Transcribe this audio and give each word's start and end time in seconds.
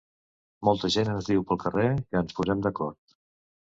Molta 0.69 0.89
gent 0.95 1.11
ens 1.11 1.29
diu 1.33 1.45
pel 1.51 1.61
carrer 1.67 1.85
que 1.99 2.21
ens 2.25 2.37
posem 2.41 2.65
d’acord. 2.67 3.19